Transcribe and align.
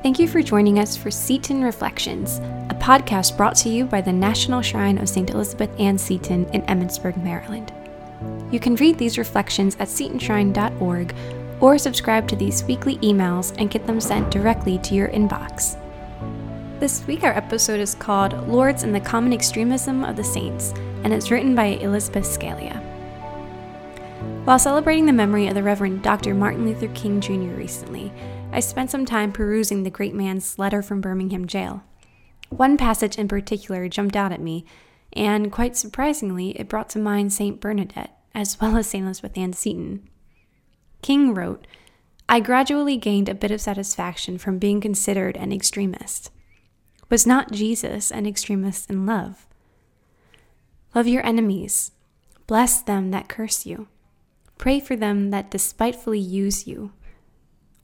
Thank 0.00 0.20
you 0.20 0.28
for 0.28 0.42
joining 0.42 0.78
us 0.78 0.96
for 0.96 1.10
Seton 1.10 1.64
Reflections, 1.64 2.38
a 2.70 2.76
podcast 2.78 3.36
brought 3.36 3.56
to 3.56 3.68
you 3.68 3.84
by 3.84 4.00
the 4.00 4.12
National 4.12 4.62
Shrine 4.62 4.96
of 4.96 5.08
St. 5.08 5.30
Elizabeth 5.30 5.70
Ann 5.80 5.98
Seton 5.98 6.48
in 6.50 6.62
Emmitsburg, 6.62 7.20
Maryland. 7.20 7.72
You 8.52 8.60
can 8.60 8.76
read 8.76 8.96
these 8.96 9.18
reflections 9.18 9.74
at 9.80 9.88
setonshrine.org 9.88 11.14
or 11.60 11.78
subscribe 11.78 12.28
to 12.28 12.36
these 12.36 12.62
weekly 12.62 12.98
emails 12.98 13.52
and 13.58 13.72
get 13.72 13.88
them 13.88 14.00
sent 14.00 14.30
directly 14.30 14.78
to 14.78 14.94
your 14.94 15.08
inbox. 15.08 15.76
This 16.78 17.04
week, 17.08 17.24
our 17.24 17.32
episode 17.36 17.80
is 17.80 17.96
called 17.96 18.46
Lourdes 18.46 18.84
and 18.84 18.94
the 18.94 19.00
Common 19.00 19.32
Extremism 19.32 20.04
of 20.04 20.14
the 20.14 20.22
Saints, 20.22 20.72
and 21.02 21.12
it's 21.12 21.32
written 21.32 21.56
by 21.56 21.64
Elizabeth 21.64 22.24
Scalia. 22.24 22.87
While 24.48 24.58
celebrating 24.58 25.04
the 25.04 25.12
memory 25.12 25.46
of 25.46 25.54
the 25.54 25.62
Reverend 25.62 26.02
Dr. 26.02 26.32
Martin 26.32 26.64
Luther 26.64 26.88
King 26.94 27.20
Jr. 27.20 27.54
recently, 27.54 28.10
I 28.50 28.60
spent 28.60 28.90
some 28.90 29.04
time 29.04 29.30
perusing 29.30 29.82
the 29.82 29.90
great 29.90 30.14
man's 30.14 30.58
letter 30.58 30.80
from 30.80 31.02
Birmingham 31.02 31.46
jail. 31.46 31.82
One 32.48 32.78
passage 32.78 33.18
in 33.18 33.28
particular 33.28 33.90
jumped 33.90 34.16
out 34.16 34.32
at 34.32 34.40
me, 34.40 34.64
and 35.12 35.52
quite 35.52 35.76
surprisingly, 35.76 36.58
it 36.58 36.66
brought 36.66 36.88
to 36.88 36.98
mind 36.98 37.30
St. 37.30 37.60
Bernadette, 37.60 38.18
as 38.34 38.58
well 38.58 38.78
as 38.78 38.86
St. 38.86 39.04
Elizabeth 39.04 39.36
Ann 39.36 39.52
Seton. 39.52 40.08
King 41.02 41.34
wrote, 41.34 41.66
I 42.26 42.40
gradually 42.40 42.96
gained 42.96 43.28
a 43.28 43.34
bit 43.34 43.50
of 43.50 43.60
satisfaction 43.60 44.38
from 44.38 44.58
being 44.58 44.80
considered 44.80 45.36
an 45.36 45.52
extremist. 45.52 46.30
Was 47.10 47.26
not 47.26 47.52
Jesus 47.52 48.10
an 48.10 48.24
extremist 48.24 48.88
in 48.88 49.04
love? 49.04 49.46
Love 50.94 51.06
your 51.06 51.26
enemies. 51.26 51.90
Bless 52.46 52.80
them 52.80 53.10
that 53.10 53.28
curse 53.28 53.66
you. 53.66 53.88
Pray 54.58 54.80
for 54.80 54.96
them 54.96 55.30
that 55.30 55.50
despitefully 55.50 56.18
use 56.18 56.66
you. 56.66 56.92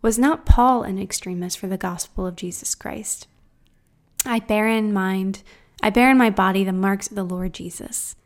Was 0.02 0.18
not 0.18 0.44
Paul 0.44 0.82
an 0.82 0.98
extremist 0.98 1.58
for 1.58 1.66
the 1.66 1.78
gospel 1.78 2.26
of 2.26 2.36
Jesus 2.36 2.74
Christ? 2.74 3.26
I 4.26 4.40
bear 4.40 4.68
in 4.68 4.92
mind, 4.92 5.42
I 5.82 5.90
bear 5.90 6.10
in 6.10 6.18
my 6.18 6.30
body 6.30 6.64
the 6.64 6.72
marks 6.72 7.08
of 7.08 7.14
the 7.14 7.24
Lord 7.24 7.54
Jesus. 7.54 8.16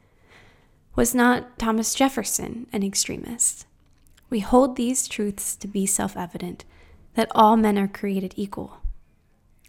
Was 0.96 1.14
not 1.14 1.58
Thomas 1.58 1.94
Jefferson 1.94 2.66
an 2.72 2.82
extremist? 2.82 3.66
We 4.30 4.40
hold 4.40 4.76
these 4.76 5.06
truths 5.06 5.54
to 5.56 5.68
be 5.68 5.86
self 5.86 6.16
evident 6.16 6.64
that 7.14 7.30
all 7.34 7.56
men 7.56 7.78
are 7.78 7.88
created 7.88 8.34
equal. 8.36 8.78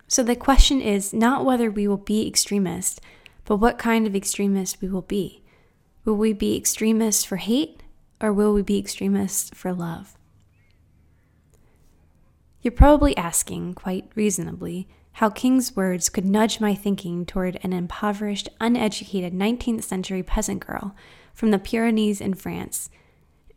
So 0.07 0.23
the 0.23 0.35
question 0.35 0.81
is 0.81 1.13
not 1.13 1.45
whether 1.45 1.69
we 1.69 1.87
will 1.87 1.97
be 1.97 2.27
extremists, 2.27 2.99
but 3.45 3.57
what 3.57 3.77
kind 3.77 4.07
of 4.07 4.15
extremists 4.15 4.81
we 4.81 4.89
will 4.89 5.03
be. 5.03 5.43
Will 6.05 6.15
we 6.15 6.33
be 6.33 6.57
extremists 6.57 7.23
for 7.23 7.37
hate, 7.37 7.83
or 8.21 8.33
will 8.33 8.53
we 8.53 8.61
be 8.61 8.77
extremists 8.77 9.49
for 9.53 9.73
love? 9.73 10.17
You're 12.61 12.71
probably 12.71 13.15
asking, 13.15 13.75
quite 13.75 14.11
reasonably, 14.15 14.87
how 15.13 15.29
King's 15.29 15.75
words 15.75 16.09
could 16.09 16.25
nudge 16.25 16.59
my 16.59 16.75
thinking 16.75 17.25
toward 17.25 17.59
an 17.63 17.71
impoverished, 17.71 18.49
uneducated 18.59 19.33
19th 19.33 19.83
century 19.83 20.23
peasant 20.23 20.65
girl 20.65 20.95
from 21.33 21.51
the 21.51 21.59
Pyrenees 21.59 22.19
in 22.19 22.33
France 22.33 22.89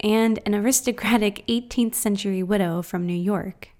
and 0.01 0.39
an 0.47 0.55
aristocratic 0.55 1.45
18th 1.49 1.95
century 1.95 2.43
widow 2.43 2.81
from 2.81 3.07
New 3.07 3.13
York. 3.13 3.71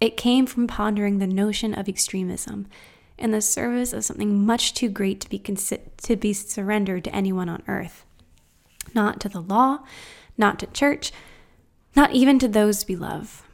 It 0.00 0.16
came 0.16 0.46
from 0.46 0.66
pondering 0.66 1.18
the 1.18 1.26
notion 1.26 1.74
of 1.74 1.88
extremism 1.88 2.68
in 3.18 3.32
the 3.32 3.40
service 3.42 3.92
of 3.92 4.04
something 4.04 4.44
much 4.44 4.74
too 4.74 4.88
great 4.88 5.20
to 5.22 5.28
be, 5.28 5.38
consi- 5.38 5.80
to 5.98 6.16
be 6.16 6.32
surrendered 6.32 7.04
to 7.04 7.14
anyone 7.14 7.48
on 7.48 7.62
earth. 7.68 8.05
Not 8.94 9.20
to 9.20 9.28
the 9.28 9.42
law, 9.42 9.80
not 10.38 10.58
to 10.60 10.66
church, 10.66 11.12
not 11.94 12.12
even 12.12 12.38
to 12.38 12.48
those 12.48 12.86
we 12.86 12.96
love 12.96 13.46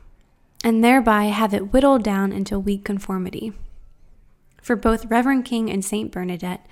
and 0.63 0.83
thereby 0.83 1.25
have 1.25 1.53
it 1.53 1.73
whittled 1.73 2.03
down 2.03 2.33
into 2.33 2.59
weak 2.59 2.85
conformity. 2.85 3.53
For 4.63 4.77
both 4.77 5.07
Reverend 5.07 5.45
King 5.45 5.71
and 5.71 5.85
St. 5.85 6.13
Bernadette, 6.13 6.65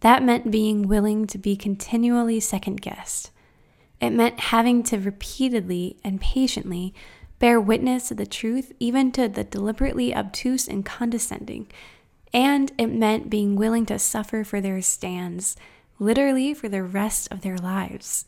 that 0.00 0.22
meant 0.22 0.50
being 0.50 0.88
willing 0.88 1.26
to 1.28 1.38
be 1.38 1.56
continually 1.56 2.40
second 2.40 2.82
guessed. 2.82 3.30
It 4.00 4.10
meant 4.10 4.40
having 4.40 4.82
to 4.84 4.98
repeatedly 4.98 5.96
and 6.04 6.20
patiently 6.20 6.92
bear 7.38 7.60
witness 7.60 8.08
to 8.08 8.14
the 8.14 8.26
truth, 8.26 8.72
even 8.80 9.12
to 9.12 9.28
the 9.28 9.44
deliberately 9.44 10.14
obtuse 10.14 10.66
and 10.66 10.84
condescending. 10.84 11.68
And 12.32 12.72
it 12.76 12.88
meant 12.88 13.30
being 13.30 13.56
willing 13.56 13.86
to 13.86 13.98
suffer 13.98 14.42
for 14.42 14.60
their 14.60 14.82
stands, 14.82 15.56
literally 15.98 16.54
for 16.54 16.68
the 16.68 16.82
rest 16.82 17.28
of 17.30 17.40
their 17.40 17.56
lives. 17.56 18.26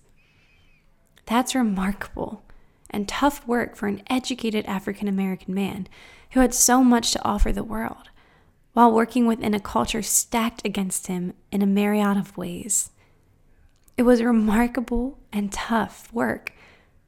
That's 1.27 1.55
remarkable 1.55 2.43
and 2.91 3.07
tough 3.07 3.47
work 3.47 3.77
for 3.77 3.87
an 3.87 4.03
educated 4.09 4.65
African 4.67 5.09
American 5.09 5.55
man 5.55 5.89
who 6.33 6.41
had 6.41 6.55
so 6.55 6.83
much 6.83 7.13
to 7.13 7.25
offer 7.25 7.53
the 7.53 7.65
world, 7.65 8.09
while 8.73 8.93
working 8.93 9.27
within 9.27 9.55
a 9.55 9.61
culture 9.61 10.03
stacked 10.03 10.63
against 10.65 11.07
him 11.07 11.35
in 11.51 11.63
a 11.63 11.67
myriad 11.67 12.17
of 12.17 12.37
ways. 12.37 12.91
It 13.97 14.03
was 14.03 14.23
remarkable 14.23 15.19
and 15.33 15.53
tough 15.53 16.13
work 16.13 16.53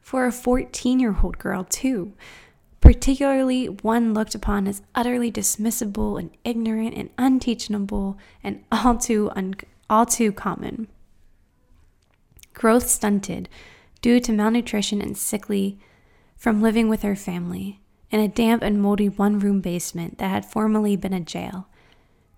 for 0.00 0.27
a 0.27 0.32
14 0.32 0.98
year 0.98 1.16
old 1.22 1.38
girl, 1.38 1.65
too, 1.65 2.12
particularly 2.81 3.66
one 3.66 4.12
looked 4.12 4.34
upon 4.34 4.66
as 4.66 4.82
utterly 4.94 5.31
dismissible 5.31 6.19
and 6.19 6.31
ignorant 6.44 6.94
and 6.94 7.10
unteachable 7.16 8.19
and 8.42 8.65
all 8.72 8.97
too, 8.97 9.31
un- 9.37 9.54
all 9.91 10.06
too 10.06 10.33
common. 10.33 10.89
Growth 12.55 12.89
stunted 12.89 13.49
due 14.01 14.21
to 14.21 14.33
malnutrition 14.33 15.03
and 15.03 15.19
sickly 15.19 15.78
from 16.37 16.62
living 16.62 16.89
with 16.89 17.03
her 17.03 17.17
family 17.17 17.81
in 18.11 18.21
a 18.21 18.28
damp 18.28 18.62
and 18.62 18.81
moldy 18.81 19.09
one 19.09 19.39
room 19.39 19.61
basement 19.61 20.19
that 20.19 20.28
had 20.28 20.47
formerly 20.47 20.97
been 20.97 21.12
a 21.12 21.21
jail. 21.21 21.67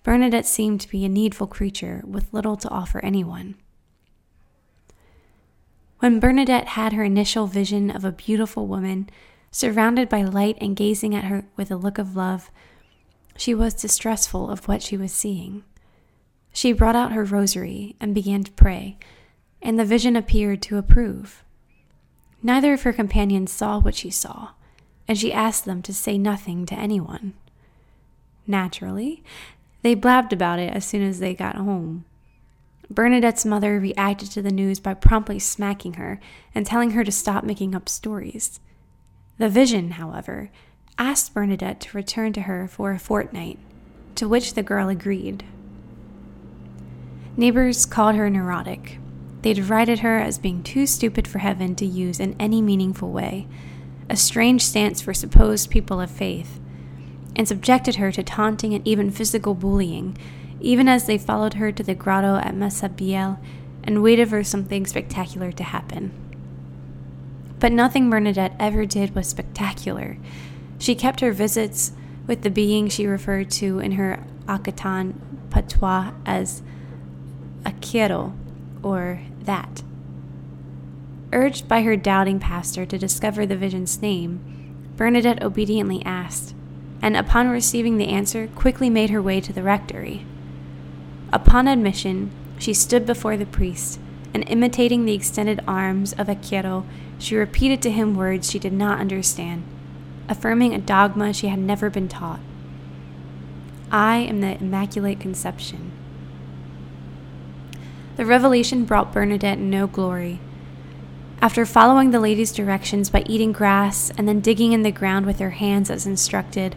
Bernadette 0.03 0.47
seemed 0.47 0.81
to 0.81 0.89
be 0.89 1.05
a 1.05 1.09
needful 1.09 1.47
creature 1.47 2.03
with 2.05 2.33
little 2.33 2.57
to 2.57 2.69
offer 2.71 2.99
anyone. 3.05 3.55
When 6.01 6.19
Bernadette 6.19 6.69
had 6.69 6.93
her 6.95 7.05
initial 7.05 7.47
vision 7.47 7.91
of 7.91 8.05
a 8.05 8.11
beautiful 8.11 8.67
woman 8.67 9.09
surrounded 9.53 10.09
by 10.09 10.25
light 10.25 10.59
and 10.61 10.75
gazing 10.75 11.15
at 11.15 11.25
her 11.25 11.45
with 11.57 11.71
a 11.71 11.77
look 11.77 11.99
of 11.99 12.17
love, 12.17 12.51
she 13.37 13.55
was 13.55 13.75
distrustful 13.75 14.51
of 14.51 14.67
what 14.67 14.83
she 14.83 14.97
was 14.97 15.13
seeing. 15.13 15.63
She 16.53 16.73
brought 16.73 16.97
out 16.97 17.13
her 17.13 17.25
rosary 17.25 17.97
and 17.99 18.15
began 18.15 18.45
to 18.45 18.53
pray, 18.53 18.99
and 19.61 19.79
the 19.79 19.85
vision 19.85 20.17
appeared 20.17 20.61
to 20.63 20.79
approve. 20.79 21.43
Neither 22.43 22.75
of 22.75 22.83
her 22.83 22.93
companions 22.93 23.53
saw 23.53 23.79
what 23.79 23.95
she 23.95 24.11
saw, 24.11 24.51
and 25.09 25.17
she 25.19 25.33
asked 25.33 25.65
them 25.65 25.81
to 25.83 25.95
say 25.95 26.19
nothing 26.19 26.67
to 26.67 26.75
anyone. 26.75 27.35
Naturally, 28.47 29.23
they 29.83 29.95
blabbed 29.95 30.33
about 30.33 30.59
it 30.59 30.73
as 30.73 30.85
soon 30.85 31.03
as 31.03 31.21
they 31.21 31.35
got 31.35 31.57
home. 31.57 32.05
Bernadette's 32.91 33.47
mother 33.47 33.79
reacted 33.79 34.31
to 34.33 34.43
the 34.43 34.51
news 34.51 34.79
by 34.79 34.95
promptly 34.95 35.39
smacking 35.39 35.95
her 35.95 36.21
and 36.55 36.67
telling 36.67 36.91
her 36.91 37.05
to 37.05 37.13
stop 37.13 37.45
making 37.45 37.75
up 37.75 37.89
stories. 37.89 38.61
The 39.39 39.49
vision, 39.49 39.93
however, 39.93 40.51
asked 40.99 41.33
Bernadette 41.33 41.81
to 41.81 41.97
return 41.97 42.33
to 42.35 42.43
her 42.43 42.69
for 42.69 42.93
a 42.93 42.99
fortnight, 42.99 43.59
to 44.17 44.29
which 44.29 44.55
the 44.55 44.63
girl 44.63 44.89
agreed. 44.89 45.45
Neighbors 47.37 47.87
called 47.87 48.17
her 48.17 48.29
neurotic, 48.29 48.99
they 49.41 49.55
derided 49.55 50.01
her 50.01 50.19
as 50.19 50.39
being 50.39 50.63
too 50.63 50.87
stupid 50.87 51.27
for 51.27 51.39
heaven 51.39 51.75
to 51.77 51.87
use 51.87 52.21
in 52.21 52.37
any 52.39 52.61
meaningful 52.61 53.11
way, 53.11 53.47
a 54.11 54.17
strange 54.17 54.63
stance 54.63 55.01
for 55.01 55.15
supposed 55.15 55.71
people 55.71 56.01
of 56.01 56.11
faith, 56.11 56.61
and 57.35 57.49
subjected 57.49 57.97
her 57.97 58.13
to 58.13 58.23
taunting 58.23 58.75
and 58.75 58.87
even 58.87 59.11
physical 59.11 59.55
bullying, 59.55 60.17
even 60.61 60.87
as 60.89 61.07
they 61.07 61.17
followed 61.17 61.55
her 61.55 61.73
to 61.73 61.83
the 61.83 61.95
grotto 61.95 62.37
at 62.37 62.55
Massabielle 62.55 63.39
and 63.83 64.03
waited 64.03 64.29
for 64.29 64.45
something 64.45 64.87
spectacular 64.87 65.51
to 65.51 65.65
happen. 65.65 66.13
But 67.59 67.73
nothing 67.73 68.11
Bernadette 68.11 68.55
ever 68.61 68.85
did 68.85 69.15
was 69.15 69.29
spectacular. 69.29 70.19
She 70.79 70.95
kept 70.95 71.21
her 71.21 71.33
visits 71.33 71.93
with 72.27 72.43
the 72.43 72.51
being 72.51 72.89
she 72.89 73.07
referred 73.07 73.51
to 73.53 73.79
in 73.79 73.93
her 73.93 74.23
Occitan 74.47 75.15
patois 75.51 76.13
as 76.27 76.63
Aquero, 77.65 78.33
or 78.83 79.21
that. 79.43 79.83
Urged 81.33 81.67
by 81.67 81.83
her 81.83 81.97
doubting 81.97 82.39
pastor 82.39 82.85
to 82.85 82.99
discover 82.99 83.47
the 83.47 83.57
vision's 83.57 84.03
name, 84.03 84.41
Bernadette 84.97 85.43
obediently 85.43 86.05
asked, 86.05 86.55
and 87.01 87.17
upon 87.17 87.49
receiving 87.49 87.97
the 87.97 88.09
answer, 88.09 88.49
quickly 88.55 88.91
made 88.91 89.11
her 89.11 89.23
way 89.23 89.41
to 89.41 89.53
the 89.53 89.63
rectory. 89.63 90.27
Upon 91.33 91.67
admission, 91.67 92.31
she 92.59 92.75
stood 92.75 93.07
before 93.07 93.37
the 93.37 93.47
priest, 93.47 93.99
and 94.35 94.49
imitating 94.49 95.05
the 95.05 95.15
extended 95.15 95.61
arms 95.67 96.13
of 96.13 96.29
Aquero, 96.29 96.85
she 97.19 97.37
repeated 97.37 97.81
to 97.83 97.91
him 97.91 98.15
words 98.15 98.51
she 98.51 98.59
did 98.59 98.73
not 98.73 99.01
understand, 99.01 99.65
affirming 100.29 100.75
a 100.75 100.79
dogma 100.79 101.33
she 101.33 101.49
had 101.49 101.59
never 101.59 101.91
been 101.91 102.09
taught. 102.09 102.41
I 103.91 104.19
am 104.19 104.41
the 104.41 104.59
Immaculate 104.59 105.21
Conception. 105.21 105.93
The 108.17 108.27
revelation 108.27 108.85
brought 108.85 109.13
Bernadette 109.13 109.59
no 109.59 109.87
glory. 109.87 110.39
After 111.41 111.65
following 111.65 112.11
the 112.11 112.21
lady's 112.21 112.53
directions 112.53 113.09
by 113.09 113.25
eating 113.27 113.53
grass 113.53 114.13
and 114.17 114.29
then 114.29 114.41
digging 114.41 114.73
in 114.73 114.83
the 114.83 114.93
ground 114.93 115.25
with 115.25 115.39
her 115.39 115.51
hands 115.51 115.91
as 115.91 116.07
instructed, 116.07 116.77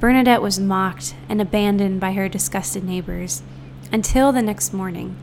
Bernadette 0.00 0.40
was 0.40 0.58
mocked 0.58 1.14
and 1.28 1.40
abandoned 1.40 2.00
by 2.00 2.12
her 2.12 2.28
disgusted 2.28 2.82
neighbors 2.82 3.42
until 3.92 4.32
the 4.32 4.40
next 4.40 4.72
morning, 4.72 5.16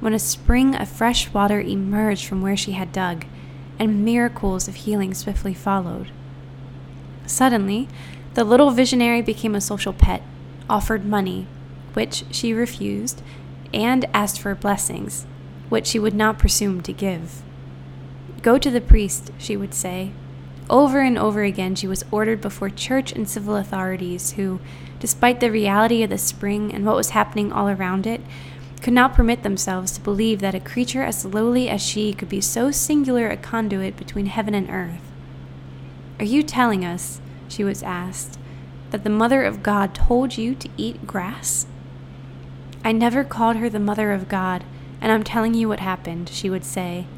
when 0.00 0.12
a 0.12 0.18
spring 0.18 0.74
of 0.74 0.88
fresh 0.88 1.32
water 1.32 1.60
emerged 1.60 2.26
from 2.26 2.42
where 2.42 2.56
she 2.56 2.72
had 2.72 2.92
dug, 2.92 3.24
and 3.78 4.04
miracles 4.04 4.66
of 4.66 4.74
healing 4.74 5.14
swiftly 5.14 5.54
followed. 5.54 6.08
Suddenly, 7.26 7.88
the 8.34 8.44
little 8.44 8.72
visionary 8.72 9.22
became 9.22 9.54
a 9.54 9.60
social 9.60 9.92
pet, 9.92 10.22
offered 10.68 11.06
money, 11.06 11.46
which 11.94 12.24
she 12.30 12.52
refused, 12.52 13.22
and 13.72 14.06
asked 14.12 14.40
for 14.40 14.54
blessings, 14.54 15.26
which 15.68 15.86
she 15.86 15.98
would 15.98 16.14
not 16.14 16.38
presume 16.38 16.80
to 16.82 16.92
give. 16.92 17.42
Go 18.42 18.58
to 18.58 18.70
the 18.70 18.80
priest, 18.80 19.32
she 19.38 19.56
would 19.56 19.74
say. 19.74 20.12
Over 20.68 21.00
and 21.00 21.16
over 21.16 21.42
again, 21.42 21.74
she 21.74 21.86
was 21.86 22.04
ordered 22.10 22.40
before 22.40 22.70
church 22.70 23.12
and 23.12 23.28
civil 23.28 23.56
authorities 23.56 24.32
who, 24.32 24.60
despite 24.98 25.40
the 25.40 25.50
reality 25.50 26.02
of 26.02 26.10
the 26.10 26.18
spring 26.18 26.72
and 26.74 26.84
what 26.84 26.96
was 26.96 27.10
happening 27.10 27.52
all 27.52 27.68
around 27.68 28.06
it, 28.06 28.20
could 28.82 28.92
not 28.92 29.14
permit 29.14 29.42
themselves 29.42 29.92
to 29.92 30.00
believe 30.00 30.40
that 30.40 30.54
a 30.54 30.60
creature 30.60 31.02
as 31.02 31.24
lowly 31.24 31.68
as 31.68 31.82
she 31.82 32.12
could 32.12 32.28
be 32.28 32.40
so 32.40 32.70
singular 32.70 33.28
a 33.28 33.36
conduit 33.36 33.96
between 33.96 34.26
heaven 34.26 34.54
and 34.54 34.68
earth. 34.70 35.00
Are 36.18 36.24
you 36.24 36.42
telling 36.42 36.84
us, 36.84 37.20
she 37.48 37.64
was 37.64 37.82
asked, 37.82 38.38
that 38.90 39.04
the 39.04 39.10
Mother 39.10 39.42
of 39.44 39.62
God 39.62 39.94
told 39.94 40.36
you 40.36 40.54
to 40.54 40.68
eat 40.76 41.06
grass? 41.06 41.66
I 42.86 42.92
never 42.92 43.24
called 43.24 43.56
her 43.56 43.68
the 43.68 43.80
Mother 43.80 44.12
of 44.12 44.28
God, 44.28 44.62
and 45.00 45.10
I'm 45.10 45.24
telling 45.24 45.54
you 45.54 45.68
what 45.68 45.80
happened, 45.80 46.28
she 46.28 46.48
would 46.48 46.64
say, 46.64 47.08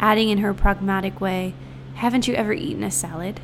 adding 0.00 0.30
in 0.30 0.38
her 0.38 0.54
pragmatic 0.54 1.20
way, 1.20 1.52
Haven't 1.96 2.26
you 2.26 2.32
ever 2.32 2.54
eaten 2.54 2.82
a 2.82 2.90
salad? 2.90 3.38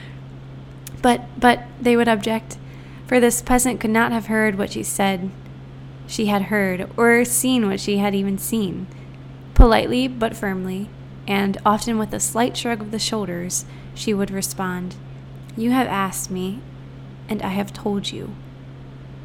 but, 1.00 1.26
but, 1.38 1.62
they 1.80 1.94
would 1.96 2.08
object, 2.08 2.58
for 3.06 3.20
this 3.20 3.40
peasant 3.40 3.78
could 3.78 3.92
not 3.92 4.10
have 4.10 4.26
heard 4.26 4.58
what 4.58 4.72
she 4.72 4.82
said 4.82 5.30
she 6.08 6.26
had 6.26 6.46
heard, 6.46 6.90
or 6.96 7.24
seen 7.24 7.68
what 7.68 7.78
she 7.78 7.98
had 7.98 8.16
even 8.16 8.36
seen. 8.36 8.88
Politely 9.54 10.08
but 10.08 10.34
firmly, 10.34 10.88
and 11.24 11.56
often 11.64 11.98
with 11.98 12.12
a 12.12 12.18
slight 12.18 12.56
shrug 12.56 12.80
of 12.80 12.90
the 12.90 12.98
shoulders, 12.98 13.64
she 13.94 14.12
would 14.12 14.32
respond, 14.32 14.96
You 15.56 15.70
have 15.70 15.86
asked 15.86 16.32
me, 16.32 16.58
and 17.28 17.42
I 17.42 17.50
have 17.50 17.72
told 17.72 18.10
you. 18.10 18.34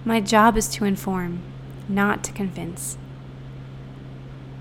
My 0.08 0.22
job 0.22 0.56
is 0.58 0.68
to 0.68 0.86
inform, 0.86 1.42
not 1.88 2.24
to 2.24 2.32
convince. 2.32 2.98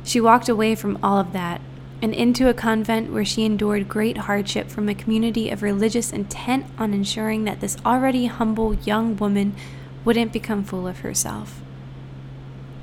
She 0.04 0.20
walked 0.20 0.48
away 0.48 0.74
from 0.74 0.98
all 1.02 1.18
of 1.18 1.32
that 1.32 1.60
and 2.02 2.12
into 2.12 2.48
a 2.48 2.54
convent 2.54 3.10
where 3.10 3.24
she 3.24 3.44
endured 3.44 3.88
great 3.88 4.18
hardship 4.18 4.68
from 4.68 4.88
a 4.88 4.94
community 4.94 5.48
of 5.48 5.62
religious 5.62 6.12
intent 6.12 6.66
on 6.76 6.92
ensuring 6.92 7.44
that 7.44 7.60
this 7.60 7.78
already 7.86 8.26
humble 8.26 8.74
young 8.74 9.16
woman 9.16 9.54
wouldn't 10.04 10.32
become 10.32 10.64
full 10.64 10.86
of 10.86 10.98
herself. 10.98 11.62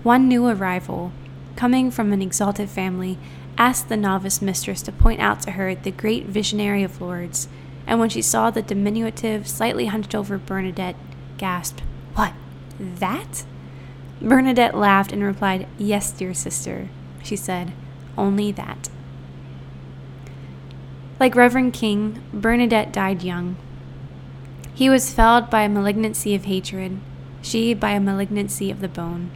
One 0.02 0.28
new 0.28 0.48
arrival, 0.48 1.12
coming 1.56 1.92
from 1.92 2.12
an 2.12 2.22
exalted 2.24 2.70
family, 2.70 3.20
asked 3.58 3.90
the 3.90 3.98
novice 3.98 4.42
mistress 4.42 4.82
to 4.82 4.92
point 4.92 5.22
out 5.22 5.42
to 5.42 5.52
her 5.52 5.76
the 5.76 5.92
great 5.92 6.26
visionary 6.26 6.82
of 6.82 7.00
Lourdes, 7.00 7.48
and 7.86 8.00
when 8.00 8.10
she 8.10 8.24
saw 8.24 8.50
the 8.50 8.64
diminutive, 8.64 9.48
slightly 9.48 9.86
hunched 9.86 10.16
over 10.16 10.40
Bernadette, 10.40 10.96
gasped, 11.38 11.84
What? 12.16 12.34
That? 12.80 13.44
Bernadette 14.22 14.76
laughed 14.76 15.12
and 15.12 15.24
replied, 15.24 15.68
Yes, 15.78 16.12
dear 16.12 16.34
sister, 16.34 16.90
she 17.24 17.36
said, 17.36 17.74
only 18.18 18.52
that. 18.52 18.90
Like 21.20 21.36
Reverend 21.36 21.74
King, 21.74 22.22
Bernadette 22.34 22.92
died 22.92 23.24
young. 23.24 23.58
He 24.74 24.90
was 24.90 25.14
felled 25.14 25.50
by 25.50 25.64
a 25.64 25.70
malignancy 25.70 26.36
of 26.36 26.46
hatred, 26.46 27.00
she 27.42 27.74
by 27.74 27.92
a 27.92 28.00
malignancy 28.00 28.72
of 28.72 28.80
the 28.80 28.88
bone. 28.88 29.32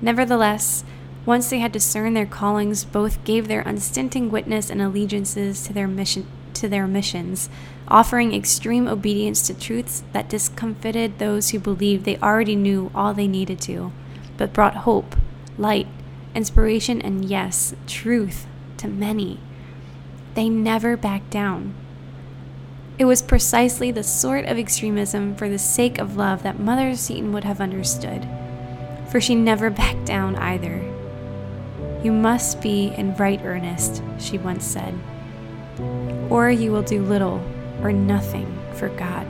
Nevertheless, 0.00 0.84
once 1.24 1.48
they 1.48 1.60
had 1.60 1.70
discerned 1.70 2.16
their 2.16 2.26
callings, 2.26 2.84
both 2.84 3.24
gave 3.24 3.46
their 3.46 3.62
unstinting 3.62 4.30
witness 4.30 4.70
and 4.70 4.82
allegiances 4.82 5.62
to 5.64 5.72
their 5.72 5.88
mission 5.88 6.26
to 6.62 6.68
their 6.68 6.86
missions, 6.86 7.50
offering 7.86 8.34
extreme 8.34 8.88
obedience 8.88 9.42
to 9.42 9.54
truths 9.54 10.02
that 10.14 10.30
discomfited 10.30 11.18
those 11.18 11.50
who 11.50 11.58
believed 11.58 12.06
they 12.06 12.16
already 12.16 12.56
knew 12.56 12.90
all 12.94 13.12
they 13.12 13.28
needed 13.28 13.60
to, 13.60 13.92
but 14.38 14.54
brought 14.54 14.76
hope, 14.76 15.14
light, 15.58 15.86
inspiration, 16.34 17.02
and 17.02 17.26
yes, 17.26 17.74
truth 17.86 18.46
to 18.78 18.88
many. 18.88 19.38
They 20.34 20.48
never 20.48 20.96
backed 20.96 21.28
down. 21.28 21.74
It 22.98 23.04
was 23.04 23.20
precisely 23.20 23.90
the 23.90 24.02
sort 24.02 24.46
of 24.46 24.56
extremism 24.56 25.36
for 25.36 25.50
the 25.50 25.58
sake 25.58 25.98
of 25.98 26.16
love 26.16 26.42
that 26.42 26.58
Mother 26.58 26.96
Seton 26.96 27.34
would 27.34 27.44
have 27.44 27.60
understood 27.60 28.26
for 29.12 29.20
she 29.20 29.34
never 29.34 29.68
backed 29.68 30.06
down 30.06 30.34
either. 30.36 30.82
You 32.02 32.12
must 32.12 32.62
be 32.62 32.94
in 32.96 33.14
right 33.16 33.38
earnest, 33.44 34.02
she 34.18 34.38
once 34.38 34.64
said, 34.64 34.98
or 36.32 36.50
you 36.50 36.72
will 36.72 36.82
do 36.82 37.02
little 37.02 37.44
or 37.82 37.92
nothing 37.92 38.46
for 38.72 38.88
God. 38.88 39.26